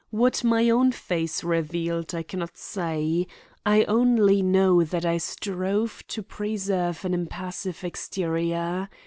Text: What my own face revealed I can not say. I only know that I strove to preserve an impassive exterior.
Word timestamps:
What 0.09 0.43
my 0.43 0.67
own 0.67 0.91
face 0.91 1.43
revealed 1.43 2.15
I 2.15 2.23
can 2.23 2.39
not 2.39 2.57
say. 2.57 3.27
I 3.67 3.83
only 3.83 4.41
know 4.41 4.83
that 4.83 5.05
I 5.05 5.19
strove 5.19 6.01
to 6.07 6.23
preserve 6.23 7.05
an 7.05 7.13
impassive 7.13 7.83
exterior. 7.83 8.89